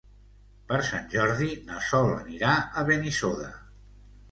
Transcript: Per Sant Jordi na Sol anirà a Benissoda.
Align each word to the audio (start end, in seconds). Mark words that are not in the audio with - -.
Per 0.71 0.79
Sant 0.87 1.05
Jordi 1.11 1.51
na 1.69 1.83
Sol 1.89 2.11
anirà 2.15 2.57
a 2.83 2.87
Benissoda. 2.91 3.55